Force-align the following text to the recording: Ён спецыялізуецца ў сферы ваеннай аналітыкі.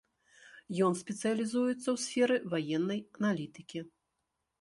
Ён 0.85 0.93
спецыялізуецца 1.01 1.83
ў 1.95 1.97
сферы 2.05 2.35
ваеннай 2.53 2.99
аналітыкі. 3.21 3.79